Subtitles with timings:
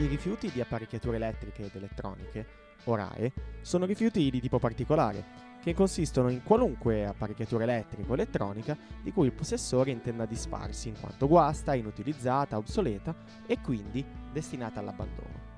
[0.00, 2.46] I rifiuti di apparecchiature elettriche ed elettroniche,
[2.84, 8.78] o RAE, sono rifiuti di tipo particolare, che consistono in qualunque apparecchiatura elettrica o elettronica
[9.02, 13.14] di cui il possessore intenda disfarsi in quanto guasta, inutilizzata, obsoleta
[13.46, 14.02] e quindi
[14.32, 15.48] destinata all'abbandono.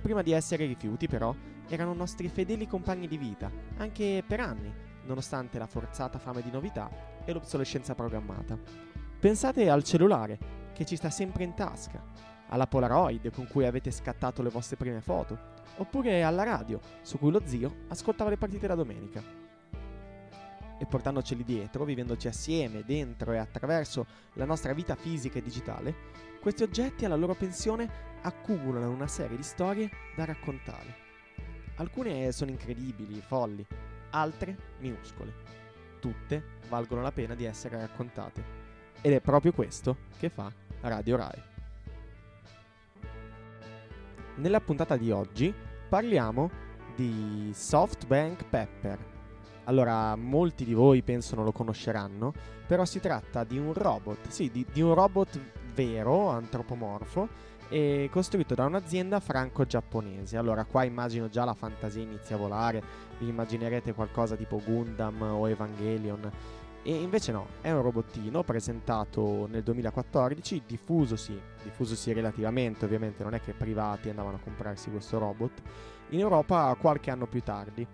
[0.00, 1.34] Prima di essere rifiuti, però,
[1.68, 4.72] erano nostri fedeli compagni di vita, anche per anni,
[5.06, 6.88] nonostante la forzata fame di novità
[7.24, 8.56] e l'obsolescenza programmata.
[9.18, 10.38] Pensate al cellulare,
[10.72, 15.00] che ci sta sempre in tasca, alla Polaroid con cui avete scattato le vostre prime
[15.00, 15.38] foto,
[15.76, 19.22] oppure alla radio, su cui lo zio ascoltava le partite la domenica.
[20.78, 25.94] E portandoceli dietro, vivendoci assieme, dentro e attraverso la nostra vita fisica e digitale,
[26.40, 27.88] questi oggetti alla loro pensione
[28.22, 31.02] accumulano una serie di storie da raccontare.
[31.76, 33.64] Alcune sono incredibili, folli,
[34.10, 35.32] altre minuscole.
[36.00, 38.62] Tutte valgono la pena di essere raccontate.
[39.00, 41.53] Ed è proprio questo che fa Radio Rai.
[44.36, 45.54] Nella puntata di oggi
[45.88, 46.50] parliamo
[46.96, 48.98] di SoftBank Pepper.
[49.64, 52.32] Allora, molti di voi penso non lo conosceranno,
[52.66, 55.38] però si tratta di un robot, sì, di, di un robot
[55.72, 57.28] vero, antropomorfo,
[57.68, 60.36] e costruito da un'azienda franco-giapponese.
[60.36, 62.82] Allora, qua immagino già la fantasia inizia a volare,
[63.18, 66.30] vi immaginerete qualcosa tipo Gundam o Evangelion.
[66.86, 73.40] E invece no, è un robottino presentato nel 2014, diffusosi, diffusosi relativamente, ovviamente non è
[73.40, 75.62] che privati andavano a comprarsi questo robot,
[76.10, 77.86] in Europa qualche anno più tardi.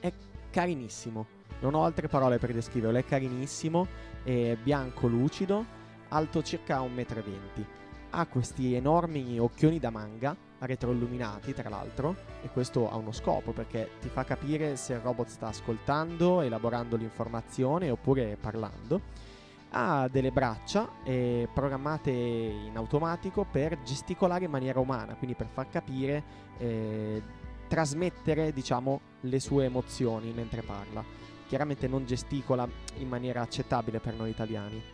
[0.00, 0.12] È
[0.50, 1.26] carinissimo,
[1.60, 3.86] non ho altre parole per descriverlo, è carinissimo,
[4.22, 5.64] è bianco lucido,
[6.08, 7.64] alto circa 1,20 m.
[8.10, 13.90] Ha questi enormi occhioni da manga, retroilluminati tra l'altro, e questo ha uno scopo perché
[14.00, 19.22] ti fa capire se il robot sta ascoltando, elaborando l'informazione oppure parlando.
[19.70, 25.68] Ha delle braccia eh, programmate in automatico per gesticolare in maniera umana, quindi per far
[25.68, 26.22] capire,
[26.58, 27.22] eh,
[27.66, 31.04] trasmettere diciamo le sue emozioni mentre parla.
[31.48, 34.93] Chiaramente non gesticola in maniera accettabile per noi italiani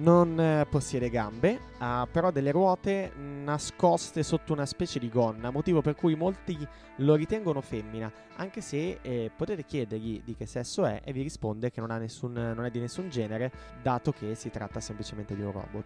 [0.00, 5.80] non eh, possiede gambe, ha però delle ruote nascoste sotto una specie di gonna, motivo
[5.82, 6.66] per cui molti
[6.96, 11.70] lo ritengono femmina, anche se eh, potete chiedergli di che sesso è e vi risponde
[11.70, 13.52] che non, nessun, non è di nessun genere,
[13.82, 15.84] dato che si tratta semplicemente di un robot.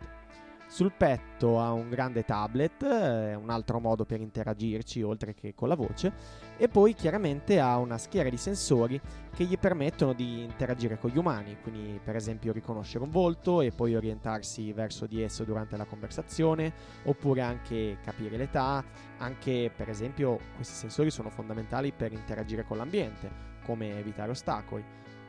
[0.75, 5.69] Sul petto ha un grande tablet, eh, un altro modo per interagirci oltre che con
[5.69, 6.13] la voce,
[6.57, 9.01] e poi chiaramente ha una schiera di sensori
[9.33, 13.71] che gli permettono di interagire con gli umani, quindi per esempio riconoscere un volto e
[13.71, 16.73] poi orientarsi verso di esso durante la conversazione,
[17.05, 18.83] oppure anche capire l'età,
[19.19, 23.31] anche per esempio questi sensori sono fondamentali per interagire con l'ambiente,
[23.65, 24.85] come evitare ostacoli.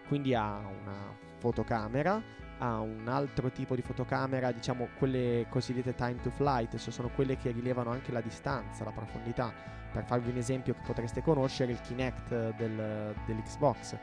[0.08, 2.20] Quindi ha una fotocamera
[2.60, 7.38] ha un altro tipo di fotocamera, diciamo quelle cosiddette time to flight, cioè sono quelle
[7.38, 9.54] che rilevano anche la distanza, la profondità.
[9.92, 13.98] Per farvi un esempio che potreste conoscere, il Kinect del, dell'Xbox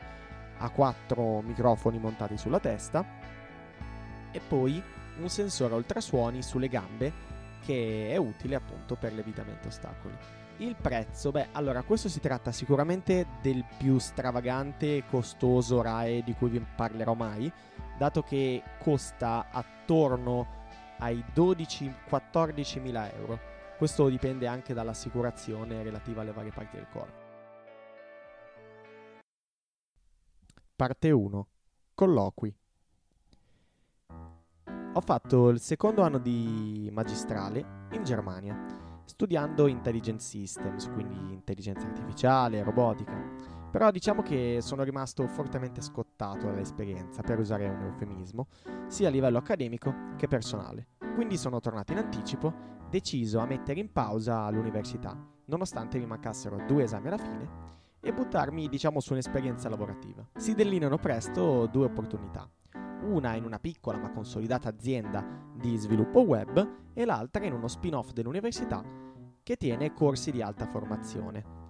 [0.57, 3.05] ha quattro microfoni montati sulla testa
[4.31, 4.81] e poi
[5.19, 7.31] un sensore ultrasuoni sulle gambe
[7.63, 10.15] che è utile appunto per l'evitamento ostacoli.
[10.57, 16.33] Il prezzo, beh, allora questo si tratta sicuramente del più stravagante e costoso RAE di
[16.33, 17.51] cui vi parlerò mai,
[17.97, 20.61] dato che costa attorno
[20.99, 23.39] ai 12-14 mila euro.
[23.77, 27.21] Questo dipende anche dall'assicurazione relativa alle varie parti del corpo.
[30.75, 31.47] Parte 1.
[31.93, 32.55] Colloqui.
[34.95, 42.63] Ho fatto il secondo anno di magistrale in Germania studiando intelligent systems, quindi intelligenza artificiale,
[42.63, 43.13] robotica.
[43.71, 48.47] Però diciamo che sono rimasto fortemente scottato dall'esperienza, per usare un eufemismo,
[48.87, 50.87] sia a livello accademico che personale.
[51.15, 52.53] Quindi sono tornato in anticipo,
[52.89, 57.49] deciso a mettere in pausa l'università, nonostante mi mancassero due esami alla fine,
[57.99, 60.27] e buttarmi, diciamo, su un'esperienza lavorativa.
[60.35, 62.49] Si delineano presto due opportunità
[63.03, 68.11] una in una piccola ma consolidata azienda di sviluppo web e l'altra in uno spin-off
[68.11, 68.83] dell'università
[69.43, 71.62] che tiene corsi di alta formazione.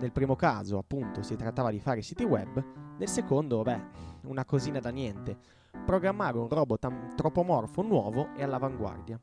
[0.00, 2.64] Nel primo caso, appunto, si trattava di fare siti web,
[2.98, 3.80] nel secondo, beh,
[4.26, 5.36] una cosina da niente,
[5.84, 9.20] programmare un robot antropomorfo nuovo e all'avanguardia.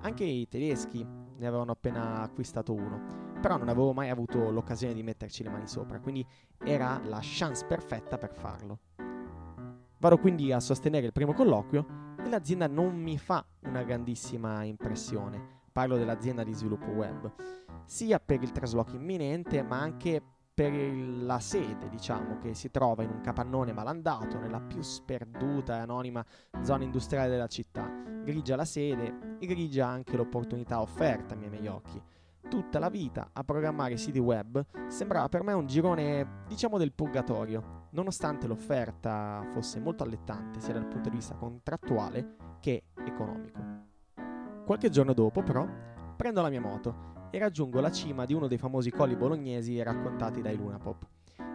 [0.00, 5.02] Anche i tedeschi ne avevano appena acquistato uno, però non avevo mai avuto l'occasione di
[5.02, 6.26] metterci le mani sopra, quindi
[6.58, 8.78] era la chance perfetta per farlo.
[9.98, 15.54] Vado quindi a sostenere il primo colloquio e l'azienda non mi fa una grandissima impressione.
[15.72, 17.30] Parlo dell'azienda di sviluppo web,
[17.86, 20.22] sia per il trasloco imminente, ma anche
[20.52, 25.80] per la sede, diciamo, che si trova in un capannone malandato nella più sperduta e
[25.80, 26.24] anonima
[26.62, 27.86] zona industriale della città.
[28.24, 32.02] Grigia la sede e grigia anche l'opportunità offerta ai miei occhi.
[32.48, 37.88] Tutta la vita a programmare siti web sembrava per me un girone, diciamo, del purgatorio,
[37.90, 43.60] nonostante l'offerta fosse molto allettante sia dal punto di vista contrattuale che economico.
[44.64, 45.68] Qualche giorno dopo, però,
[46.16, 50.40] prendo la mia moto e raggiungo la cima di uno dei famosi colli bolognesi raccontati
[50.40, 51.06] dai Lunapop.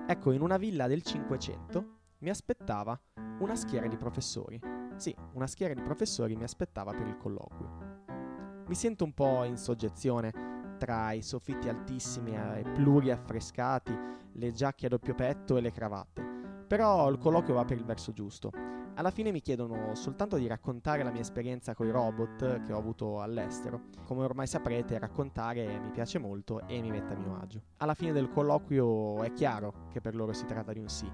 [0.08, 3.00] Ecco, in una villa del Cinquecento mi aspettava
[3.40, 4.60] una schiera di professori.
[4.96, 8.64] Sì, una schiera di professori mi aspettava per il colloquio.
[8.68, 13.98] Mi sento un po' in soggezione tra i soffitti altissimi e pluriaffrescati,
[14.34, 16.24] le giacche a doppio petto e le cravatte.
[16.68, 18.52] Però il colloquio va per il verso giusto
[18.96, 22.78] alla fine mi chiedono soltanto di raccontare la mia esperienza con i robot che ho
[22.78, 23.90] avuto all'estero.
[24.06, 27.62] Come ormai saprete, raccontare mi piace molto e mi mette a mio agio.
[27.78, 31.10] Alla fine del colloquio è chiaro che per loro si tratta di un sì.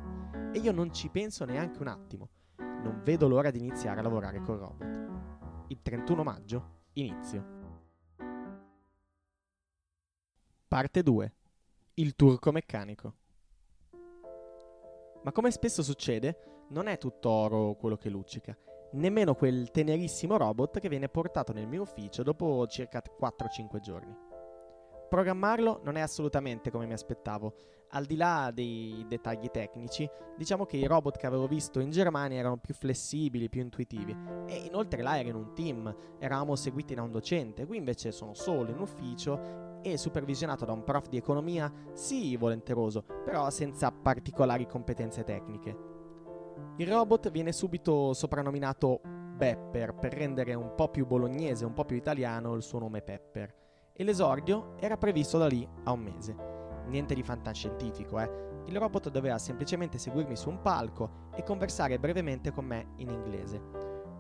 [0.54, 2.30] E io non ci penso neanche un attimo.
[2.58, 5.66] Non vedo l'ora di iniziare a lavorare con robot.
[5.68, 7.56] Il 31 maggio inizio.
[10.68, 11.34] Parte 2.
[11.96, 13.14] Il turco meccanico.
[15.24, 18.58] Ma come spesso succede, non è tutto oro quello che luccica,
[18.94, 24.16] nemmeno quel tenerissimo robot che viene portato nel mio ufficio dopo circa 4-5 giorni.
[25.08, 27.54] Programmarlo non è assolutamente come mi aspettavo.
[27.92, 32.38] Al di là dei dettagli tecnici, diciamo che i robot che avevo visto in Germania
[32.38, 34.14] erano più flessibili, più intuitivi.
[34.46, 38.34] E inoltre là ero in un team, eravamo seguiti da un docente, qui invece sono
[38.34, 44.68] solo in ufficio e supervisionato da un prof di economia, sì volenteroso, però senza particolari
[44.68, 45.87] competenze tecniche.
[46.78, 51.96] Il robot viene subito soprannominato Bepper per rendere un po' più bolognese, un po' più
[51.96, 53.54] italiano il suo nome Pepper.
[53.94, 56.36] E l'esordio era previsto da lì a un mese.
[56.88, 58.46] Niente di fantascientifico, eh.
[58.66, 63.62] Il robot doveva semplicemente seguirmi su un palco e conversare brevemente con me in inglese.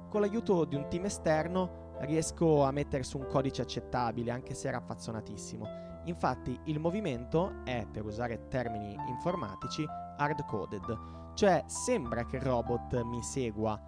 [0.10, 4.68] Con l'aiuto di un team esterno riesco a mettere su un codice accettabile, anche se
[4.68, 5.87] era affazzonatissimo.
[6.07, 9.86] Infatti il movimento è, per usare termini informatici,
[10.18, 13.80] hard-coded, cioè sembra che il robot mi segua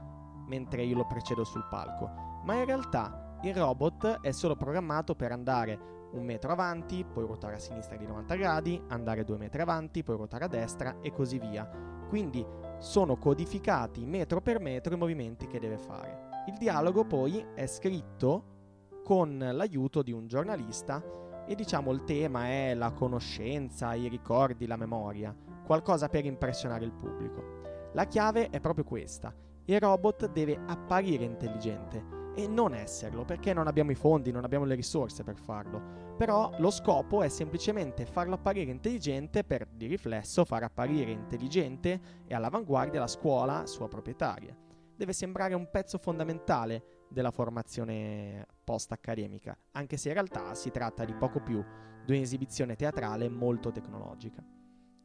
[0.48, 2.10] mentre io lo precedo sul palco,
[2.44, 7.56] ma in realtà il robot è solo programmato per andare un metro avanti, poi ruotare
[7.56, 11.40] a sinistra di 90 gradi, andare due metri avanti, poi ruotare a destra e così
[11.40, 11.70] via.
[12.10, 12.46] Quindi
[12.80, 16.28] sono codificati metro per metro i movimenti che deve fare.
[16.48, 18.58] Il dialogo poi è scritto
[19.04, 21.02] con l'aiuto di un giornalista
[21.50, 25.36] e diciamo il tema è la conoscenza, i ricordi, la memoria
[25.66, 27.90] qualcosa per impressionare il pubblico.
[27.94, 29.34] La chiave è proprio questa.
[29.66, 34.66] Il robot deve apparire intelligente e non esserlo perché non abbiamo i fondi, non abbiamo
[34.66, 36.16] le risorse per farlo.
[36.18, 42.36] Però lo scopo è semplicemente farlo apparire intelligente per di riflesso far apparire intelligente e
[42.36, 44.56] all'avanguardia la scuola sua proprietaria.
[44.96, 51.16] Deve sembrare un pezzo fondamentale della formazione post-accademica, anche se in realtà si tratta di
[51.16, 51.60] poco più
[52.06, 54.46] di un'esibizione teatrale molto tecnologica.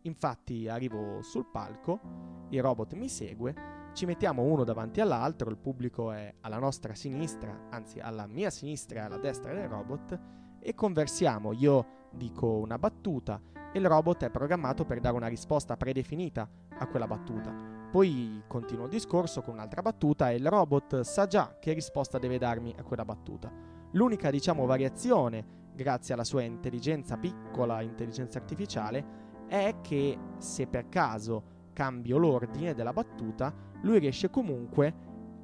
[0.02, 3.54] Infatti arrivo sul palco, il robot mi segue,
[3.94, 8.98] ci mettiamo uno davanti all'altro, il pubblico è alla nostra sinistra, anzi alla mia sinistra
[8.98, 10.20] e alla destra del robot,
[10.60, 11.54] e conversiamo.
[11.54, 13.40] Io dico una battuta
[13.72, 16.46] e il robot è programmato per dare una risposta predefinita
[16.76, 17.73] a quella battuta.
[17.94, 22.38] Poi continuo il discorso con un'altra battuta e il robot sa già che risposta deve
[22.38, 23.52] darmi a quella battuta.
[23.92, 31.68] L'unica, diciamo, variazione, grazie alla sua intelligenza piccola, intelligenza artificiale, è che se per caso
[31.72, 34.92] cambio l'ordine della battuta, lui riesce comunque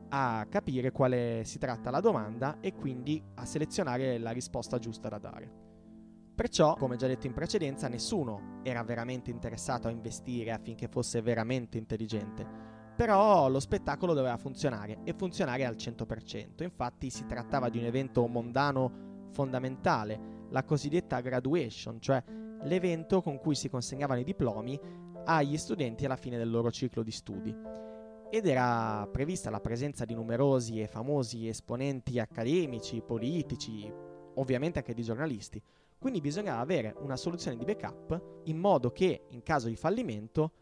[0.08, 5.18] a capire quale si tratta la domanda e quindi a selezionare la risposta giusta da
[5.18, 5.69] dare.
[6.40, 11.76] Perciò, come già detto in precedenza, nessuno era veramente interessato a investire affinché fosse veramente
[11.76, 12.46] intelligente.
[12.96, 16.62] Però lo spettacolo doveva funzionare e funzionare al 100%.
[16.62, 22.24] Infatti si trattava di un evento mondano fondamentale, la cosiddetta graduation, cioè
[22.62, 24.80] l'evento con cui si consegnavano i diplomi
[25.26, 27.54] agli studenti alla fine del loro ciclo di studi.
[28.30, 33.92] Ed era prevista la presenza di numerosi e famosi esponenti accademici, politici,
[34.36, 35.62] ovviamente anche di giornalisti.
[36.00, 40.52] Quindi bisognava avere una soluzione di backup in modo che, in caso di fallimento,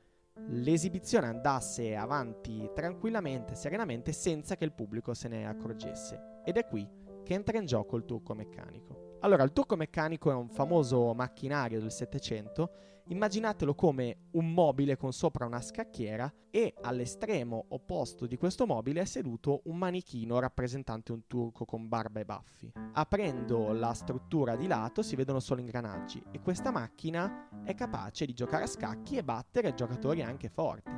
[0.49, 6.41] l'esibizione andasse avanti tranquillamente, serenamente, senza che il pubblico se ne accorgesse.
[6.45, 6.85] Ed è qui
[7.23, 9.08] che entra in gioco il turco meccanico.
[9.21, 12.71] Allora, il turco meccanico è un famoso macchinario del Settecento.
[13.09, 19.05] Immaginatelo come un mobile con sopra una scacchiera e all'estremo opposto di questo mobile è
[19.07, 22.71] seduto un manichino rappresentante un turco con barba e baffi.
[22.93, 28.35] Aprendo la struttura di lato si vedono solo ingranaggi e questa macchina è capace di
[28.35, 30.93] giocare a scacchi e battere giocatori anche forti.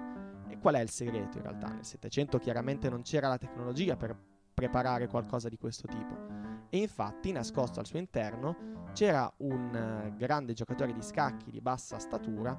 [0.49, 1.69] E qual è il segreto in realtà?
[1.69, 4.19] Nel Settecento chiaramente non c'era la tecnologia per
[4.53, 6.40] preparare qualcosa di questo tipo
[6.71, 11.99] e infatti nascosto al suo interno c'era un uh, grande giocatore di scacchi di bassa
[11.99, 12.59] statura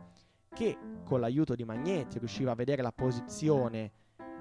[0.53, 3.91] che con l'aiuto di magneti riusciva a vedere la posizione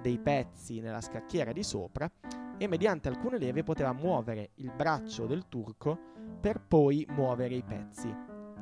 [0.02, 2.10] dei pezzi nella scacchiera di sopra
[2.58, 5.98] e mediante alcune leve poteva muovere il braccio del turco
[6.40, 8.14] per poi muovere i pezzi.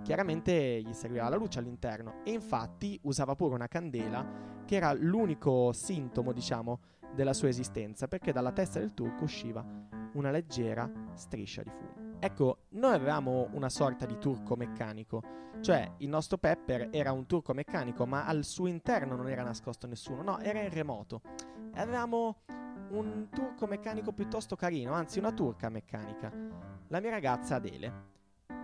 [0.03, 4.27] Chiaramente gli serviva la luce all'interno e infatti usava pure una candela
[4.65, 6.81] che era l'unico sintomo, diciamo,
[7.15, 9.65] della sua esistenza perché dalla testa del turco usciva
[10.13, 12.17] una leggera striscia di fumo.
[12.21, 15.23] Ecco, noi avevamo una sorta di turco meccanico,
[15.61, 19.87] cioè il nostro Pepper era un turco meccanico, ma al suo interno non era nascosto
[19.87, 21.21] nessuno, no, era in remoto.
[21.73, 22.41] E avevamo
[22.91, 26.33] un turco meccanico piuttosto carino, anzi una turca meccanica,
[26.89, 28.17] la mia ragazza Adele.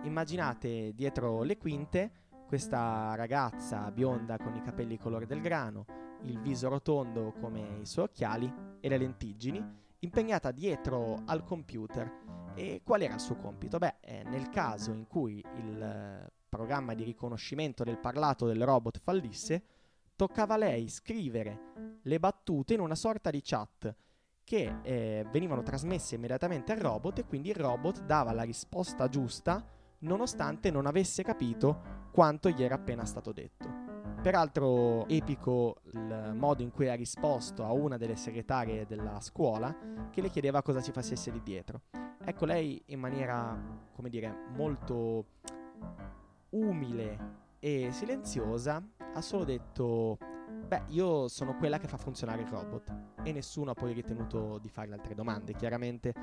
[0.03, 2.11] Immaginate dietro le quinte
[2.45, 5.85] questa ragazza bionda con i capelli colore del grano,
[6.23, 12.23] il viso rotondo come i suoi occhiali e le lentiggini impegnata dietro al computer.
[12.55, 13.77] E qual era il suo compito?
[13.77, 18.99] Beh, eh, nel caso in cui il eh, programma di riconoscimento del parlato del robot
[18.99, 19.63] fallisse,
[20.15, 23.93] toccava a lei scrivere le battute in una sorta di chat
[24.43, 29.65] che eh, venivano trasmesse immediatamente al robot e quindi il robot dava la risposta giusta
[29.99, 33.84] nonostante non avesse capito quanto gli era appena stato detto.
[34.25, 39.71] Peraltro epico il modo in cui ha risposto a una delle segretarie della scuola
[40.09, 41.81] che le chiedeva cosa ci facesse lì dietro.
[42.25, 43.55] Ecco, lei in maniera,
[43.93, 45.25] come dire, molto
[46.49, 47.19] umile
[47.59, 50.17] e silenziosa ha solo detto
[50.67, 52.93] Beh, io sono quella che fa funzionare il robot
[53.23, 55.53] e nessuno ha poi ritenuto di fare altre domande.
[55.53, 56.13] Chiaramente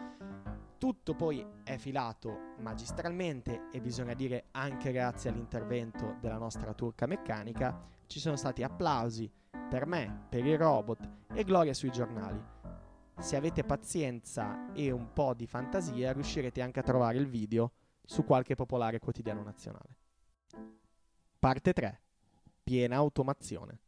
[0.78, 7.80] tutto poi è filato magistralmente e bisogna dire anche grazie all'intervento della nostra turca meccanica
[8.08, 9.30] ci sono stati applausi
[9.70, 12.42] per me, per il robot e gloria sui giornali.
[13.20, 17.70] Se avete pazienza e un po' di fantasia riuscirete anche a trovare il video
[18.04, 19.96] su qualche popolare quotidiano nazionale.
[21.38, 22.00] Parte 3.
[22.64, 23.78] Piena automazione.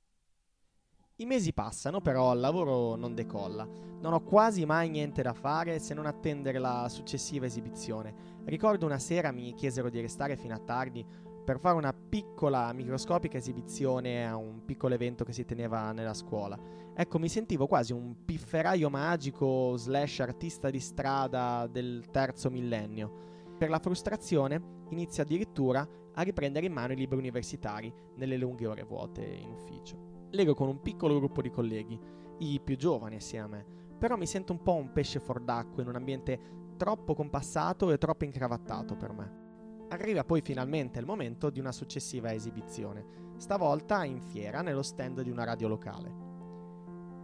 [1.18, 3.64] I mesi passano, però il lavoro non decolla.
[3.64, 8.42] Non ho quasi mai niente da fare se non attendere la successiva esibizione.
[8.46, 11.06] Ricordo una sera mi chiesero di restare fino a tardi
[11.44, 16.58] per fare una piccola, microscopica esibizione a un piccolo evento che si teneva nella scuola.
[16.92, 23.52] Ecco, mi sentivo quasi un pifferaio magico slash artista di strada del terzo millennio.
[23.56, 28.82] Per la frustrazione inizio addirittura a riprendere in mano i libri universitari nelle lunghe ore
[28.82, 31.98] vuote in ufficio leggo con un piccolo gruppo di colleghi,
[32.38, 33.66] i più giovani assieme a me,
[33.98, 36.40] però mi sento un po' un pesce fuor d'acqua in un ambiente
[36.76, 39.42] troppo compassato e troppo incravattato per me.
[39.90, 45.30] Arriva poi finalmente il momento di una successiva esibizione, stavolta in fiera nello stand di
[45.30, 46.22] una radio locale.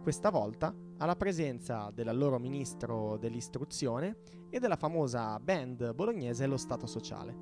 [0.01, 4.17] Questa volta alla presenza dell'allora ministro dell'istruzione
[4.49, 7.35] e della famosa band bolognese Lo Stato Sociale.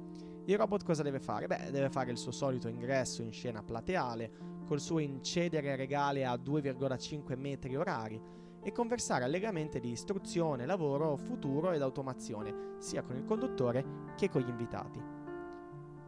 [0.50, 1.46] Il robot cosa deve fare?
[1.46, 4.32] Beh, deve fare il suo solito ingresso in scena plateale,
[4.66, 8.20] col suo incedere regale a 2,5 metri orari
[8.64, 14.42] e conversare allegramente di istruzione, lavoro, futuro ed automazione, sia con il conduttore che con
[14.42, 15.00] gli invitati.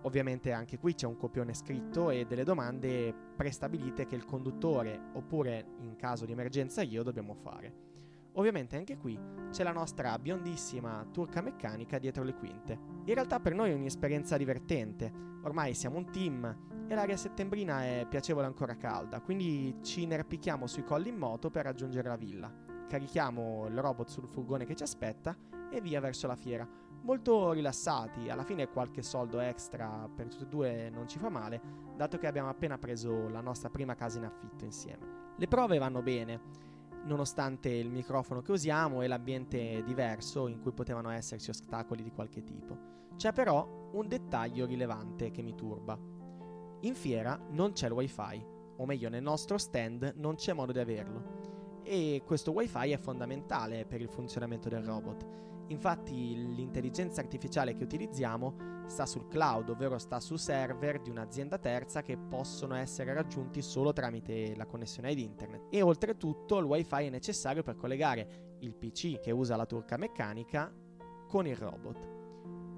[0.02, 5.76] Ovviamente anche qui c'è un copione scritto e delle domande prestabilite che il conduttore, oppure
[5.82, 7.91] in caso di emergenza io, dobbiamo fare.
[8.34, 9.20] Ovviamente anche qui
[9.50, 12.80] c'è la nostra biondissima turca meccanica dietro le quinte.
[13.06, 15.12] In realtà per noi è un'esperienza divertente,
[15.44, 20.84] ormai siamo un team e l'aria settembrina è piacevole ancora calda, quindi ci inerpichiamo sui
[20.84, 22.54] colli in moto per raggiungere la villa.
[22.88, 25.36] Carichiamo il robot sul furgone che ci aspetta
[25.70, 26.68] e via verso la fiera.
[27.04, 31.62] Molto rilassati, alla fine qualche soldo extra per tutti e due non ci fa male,
[31.96, 35.34] dato che abbiamo appena preso la nostra prima casa in affitto insieme.
[35.36, 36.40] Le prove vanno bene,
[37.06, 42.44] nonostante il microfono che usiamo e l'ambiente diverso in cui potevano esserci ostacoli di qualche
[42.44, 42.90] tipo.
[43.16, 45.98] C'è però un dettaglio rilevante che mi turba.
[46.82, 48.44] In fiera non c'è il wifi,
[48.78, 51.82] o meglio nel nostro stand non c'è modo di averlo.
[51.84, 55.28] E questo wifi è fondamentale per il funzionamento del robot.
[55.68, 62.02] Infatti l'intelligenza artificiale che utilizziamo sta sul cloud, ovvero sta su server di un'azienda terza
[62.02, 65.68] che possono essere raggiunti solo tramite la connessione ad internet.
[65.70, 70.72] E oltretutto il wifi è necessario per collegare il PC che usa la turca meccanica
[71.28, 72.20] con il robot.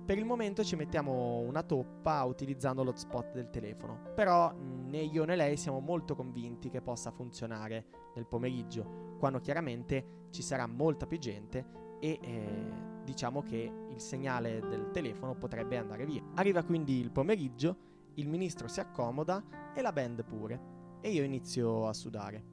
[0.06, 5.36] Per il momento ci mettiamo una toppa utilizzando l'hotspot del telefono, però né io né
[5.36, 11.18] lei siamo molto convinti che possa funzionare nel pomeriggio, quando chiaramente ci sarà molta più
[11.18, 11.66] gente
[12.00, 16.24] e eh, diciamo che il segnale del telefono potrebbe andare via.
[16.36, 17.78] Arriva quindi il pomeriggio,
[18.16, 22.52] il ministro si accomoda e la band pure, e io inizio a sudare.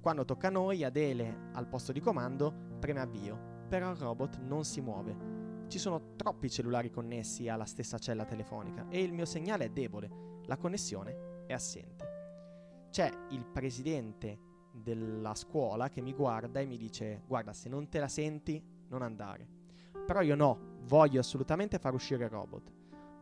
[0.00, 4.64] Quando tocca a noi, Adele al posto di comando preme avvio, però il robot non
[4.64, 9.66] si muove ci sono troppi cellulari connessi alla stessa cella telefonica e il mio segnale
[9.66, 12.88] è debole, la connessione è assente.
[12.90, 14.38] C'è il presidente
[14.72, 19.02] della scuola che mi guarda e mi dice guarda se non te la senti non
[19.02, 19.59] andare.
[20.06, 22.72] Però io no, voglio assolutamente far uscire il robot.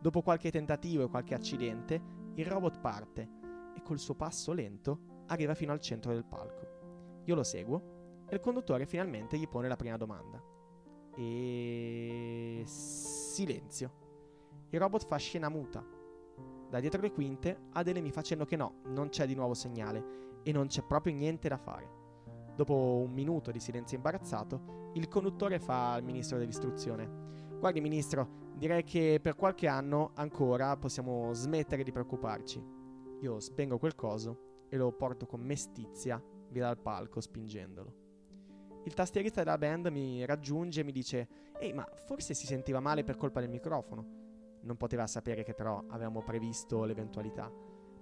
[0.00, 2.00] Dopo qualche tentativo e qualche accidente,
[2.34, 3.28] il robot parte
[3.74, 7.22] e col suo passo lento arriva fino al centro del palco.
[7.24, 10.42] Io lo seguo e il conduttore finalmente gli pone la prima domanda
[11.18, 14.06] e silenzio.
[14.70, 15.84] Il robot fa scena muta.
[16.70, 20.40] Da dietro le quinte Adele mi fa cenno che no, non c'è di nuovo segnale
[20.44, 21.97] e non c'è proprio niente da fare.
[22.58, 27.08] Dopo un minuto di silenzio imbarazzato, il conduttore fa al ministro dell'istruzione.
[27.56, 32.60] Guardi ministro, direi che per qualche anno ancora possiamo smettere di preoccuparci.
[33.20, 38.06] Io spengo quel coso e lo porto con mestizia via dal palco spingendolo
[38.88, 43.04] il tastierista della band mi raggiunge e mi dice Ehi, ma forse si sentiva male
[43.04, 44.16] per colpa del microfono.
[44.62, 47.52] Non poteva sapere che però avevamo previsto l'eventualità.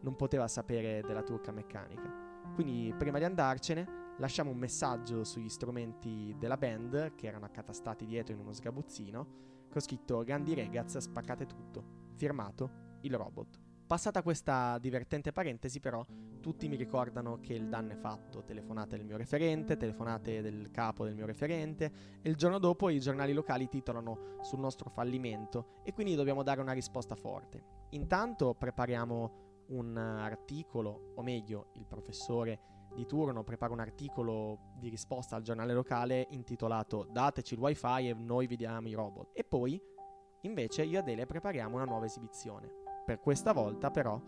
[0.00, 2.08] Non poteva sapere della turca meccanica.
[2.54, 8.34] Quindi prima di andarcene lasciamo un messaggio sugli strumenti della band che erano accatastati dietro
[8.34, 12.12] in uno sgabuzzino con scritto Gandhi Regaz spaccate tutto.
[12.16, 13.60] Firmato il robot.
[13.86, 16.04] Passata questa divertente parentesi, però,
[16.40, 18.42] tutti mi ricordano che il danno è fatto.
[18.42, 22.98] Telefonate del mio referente, telefonate del capo del mio referente, e il giorno dopo i
[22.98, 27.62] giornali locali titolano sul nostro fallimento e quindi dobbiamo dare una risposta forte.
[27.90, 35.36] Intanto prepariamo un articolo, o meglio, il professore di turno prepara un articolo di risposta
[35.36, 39.30] al giornale locale intitolato Dateci il wifi e noi vi diamo i robot.
[39.34, 39.78] E poi,
[40.40, 44.20] invece, io e Adele prepariamo una nuova esibizione per questa volta però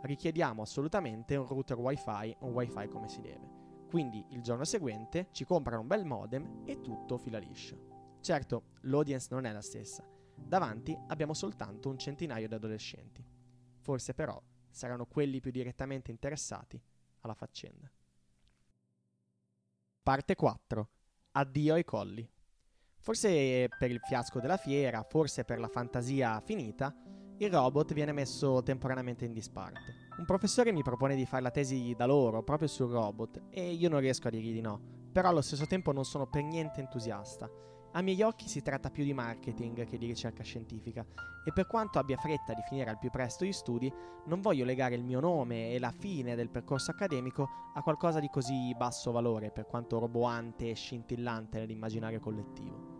[0.00, 3.50] richiediamo assolutamente un router wifi, un wifi come si deve.
[3.90, 8.16] Quindi il giorno seguente ci comprano un bel modem e tutto fila liscio.
[8.20, 10.08] Certo, l'audience non è la stessa.
[10.34, 13.22] Davanti abbiamo soltanto un centinaio di adolescenti.
[13.80, 14.40] Forse però
[14.70, 16.80] saranno quelli più direttamente interessati
[17.26, 17.90] alla faccenda.
[20.02, 20.88] Parte 4.
[21.32, 22.28] Addio ai colli.
[22.98, 26.94] Forse per il fiasco della fiera, forse per la fantasia finita,
[27.38, 30.08] il robot viene messo temporaneamente in disparte.
[30.18, 33.90] Un professore mi propone di fare la tesi da loro proprio sul robot e io
[33.90, 34.80] non riesco a dirgli di no,
[35.12, 37.50] però allo stesso tempo non sono per niente entusiasta.
[37.96, 41.02] A miei occhi si tratta più di marketing che di ricerca scientifica
[41.42, 43.90] e per quanto abbia fretta di finire al più presto gli studi,
[44.26, 48.28] non voglio legare il mio nome e la fine del percorso accademico a qualcosa di
[48.28, 52.94] così basso valore per quanto roboante e scintillante nell'immaginario collettivo.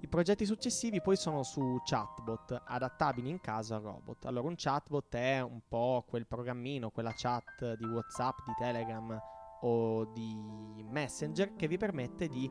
[0.00, 4.26] I progetti successivi poi sono su chatbot adattabili in caso al robot.
[4.26, 9.18] Allora un chatbot è un po' quel programmino, quella chat di WhatsApp, di Telegram
[9.62, 12.50] o di Messenger che vi permette di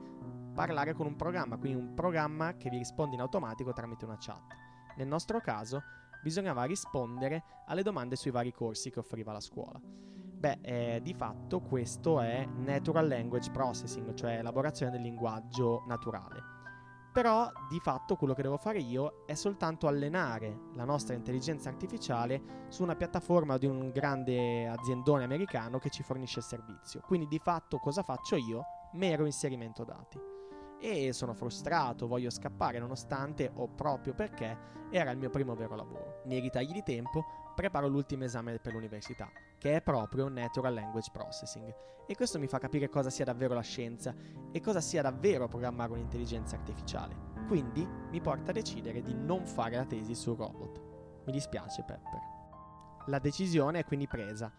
[0.60, 4.44] parlare con un programma, quindi un programma che vi risponde in automatico tramite una chat.
[4.98, 5.82] Nel nostro caso
[6.22, 9.80] bisognava rispondere alle domande sui vari corsi che offriva la scuola.
[9.82, 16.44] Beh, eh, di fatto questo è Natural Language Processing, cioè elaborazione del linguaggio naturale.
[17.14, 22.66] Però di fatto quello che devo fare io è soltanto allenare la nostra intelligenza artificiale
[22.68, 27.00] su una piattaforma di un grande aziendone americano che ci fornisce il servizio.
[27.00, 28.64] Quindi di fatto cosa faccio io?
[28.92, 30.39] Mero inserimento dati.
[30.80, 34.58] E sono frustrato, voglio scappare nonostante o proprio perché
[34.90, 36.22] era il mio primo vero lavoro.
[36.26, 41.76] Nei ritagli di tempo preparo l'ultimo esame per l'università che è proprio Natural Language Processing.
[42.08, 44.16] E questo mi fa capire cosa sia davvero la scienza
[44.52, 47.16] e cosa sia davvero programmare un'intelligenza artificiale.
[47.46, 50.82] Quindi mi porta a decidere di non fare la tesi sul robot.
[51.26, 52.20] Mi dispiace Pepper.
[53.08, 54.52] La decisione è quindi presa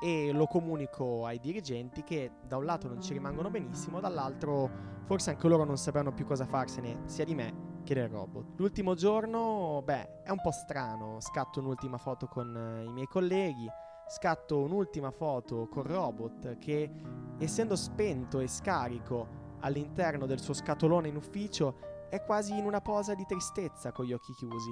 [0.00, 4.70] e lo comunico ai dirigenti che da un lato non ci rimangono benissimo, dall'altro
[5.04, 8.58] forse anche loro non sapranno più cosa farsene sia di me che del robot.
[8.58, 13.66] L'ultimo giorno, beh, è un po' strano, scatto un'ultima foto con eh, i miei colleghi,
[14.08, 16.90] scatto un'ultima foto col robot che,
[17.38, 23.14] essendo spento e scarico all'interno del suo scatolone in ufficio, è quasi in una posa
[23.14, 24.70] di tristezza con gli occhi chiusi.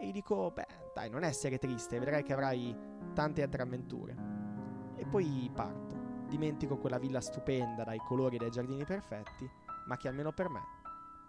[0.00, 2.76] E gli dico, beh, dai, non essere triste, vedrai che avrai
[3.14, 4.27] tante altre avventure.
[4.98, 5.96] E poi parto.
[6.28, 9.48] Dimentico quella villa stupenda dai colori e dai giardini perfetti,
[9.86, 10.60] ma che almeno per me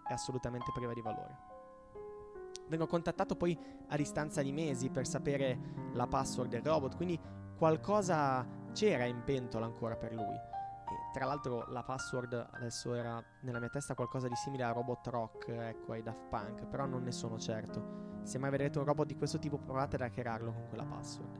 [0.06, 1.48] è assolutamente priva di valore.
[2.68, 5.58] Vengo contattato poi a distanza di mesi per sapere
[5.92, 7.18] la password del robot, quindi
[7.56, 10.34] qualcosa c'era in pentola ancora per lui.
[10.34, 15.06] E tra l'altro la password adesso era nella mia testa qualcosa di simile a Robot
[15.06, 18.18] Rock, ecco, ai Daft Punk, però non ne sono certo.
[18.22, 21.38] Se mai vedrete un robot di questo tipo provate ad hackerarlo con quella password.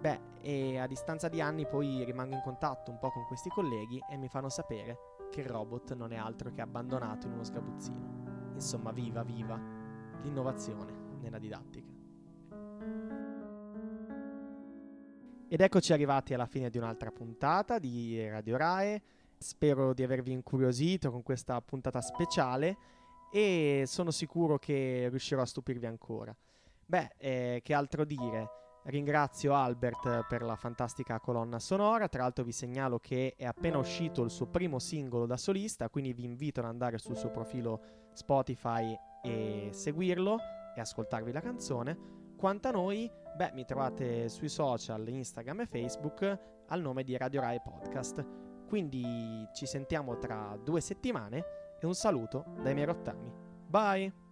[0.00, 4.00] Beh, e a distanza di anni poi rimango in contatto un po' con questi colleghi
[4.08, 4.96] e mi fanno sapere
[5.30, 8.52] che il robot non è altro che abbandonato in uno sgabuzzino.
[8.54, 9.60] Insomma, viva, viva
[10.22, 11.92] l'innovazione nella didattica.
[15.50, 19.02] Ed eccoci arrivati alla fine di un'altra puntata di Radio Rae.
[19.38, 22.76] Spero di avervi incuriosito con questa puntata speciale
[23.32, 26.36] e sono sicuro che riuscirò a stupirvi ancora.
[26.84, 28.50] Beh, eh, che altro dire?
[28.88, 34.22] Ringrazio Albert per la fantastica colonna sonora, tra l'altro vi segnalo che è appena uscito
[34.22, 38.98] il suo primo singolo da solista, quindi vi invito ad andare sul suo profilo Spotify
[39.22, 40.38] e seguirlo
[40.74, 41.98] e ascoltarvi la canzone.
[42.34, 47.42] Quanto a noi, beh, mi trovate sui social, Instagram e Facebook al nome di Radio
[47.42, 48.26] Rai Podcast.
[48.66, 51.44] Quindi ci sentiamo tra due settimane
[51.78, 53.30] e un saluto dai miei rottami.
[53.66, 54.27] Bye!